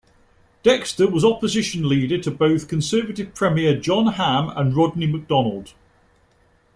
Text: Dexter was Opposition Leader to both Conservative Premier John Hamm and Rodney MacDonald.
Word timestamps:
Dexter 0.63 1.07
was 1.07 1.23
Opposition 1.23 1.87
Leader 1.87 2.17
to 2.23 2.31
both 2.31 2.67
Conservative 2.67 3.35
Premier 3.35 3.79
John 3.79 4.13
Hamm 4.13 4.49
and 4.57 4.75
Rodney 4.75 5.05
MacDonald. 5.05 5.75